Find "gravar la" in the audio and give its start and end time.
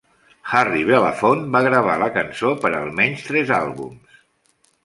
1.69-2.09